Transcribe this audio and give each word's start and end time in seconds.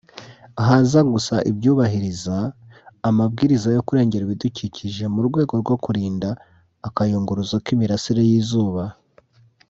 haza 0.65 0.99
gusa 1.13 1.35
ibyubahiriza 1.51 2.37
amabwiriza 3.09 3.67
yo 3.75 3.81
kurengera 3.87 4.23
ibidukikije 4.25 5.03
mu 5.13 5.19
rwego 5.27 5.53
rwo 5.61 5.75
kurinda 5.83 6.29
akayunguruzo 6.87 7.55
k’imirasire 7.65 8.21
y’izuba 8.29 8.83